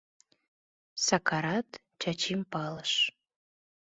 Сакарат 1.05 1.69
Чачим 2.01 2.41
палыш. 2.51 2.93